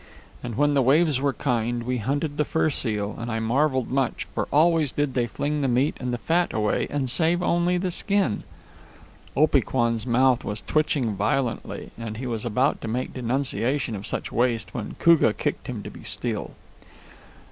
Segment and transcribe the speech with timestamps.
[0.41, 4.27] And when the waves were kind, we hunted the fur seal and I marvelled much,
[4.33, 7.91] for always did they fling the meat and the fat away and save only the
[7.91, 8.41] skin."
[9.37, 14.31] Opee Kwan's mouth was twitching violently, and he was about to make denunciation of such
[14.31, 16.55] waste when Koogah kicked him to be still.